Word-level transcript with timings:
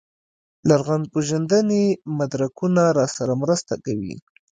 لرغونپېژندنې 0.69 1.83
مدرکونه 2.17 2.83
راسره 2.99 3.33
مرسته 3.41 3.73
کوي. 3.85 4.15